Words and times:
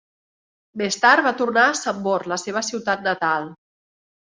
Més 0.81 0.97
tard 1.03 1.25
va 1.27 1.33
tornar 1.43 1.67
a 1.73 1.77
Sombor, 1.81 2.27
la 2.33 2.41
seva 2.47 2.65
ciutat 2.71 3.07
natal. 3.11 3.49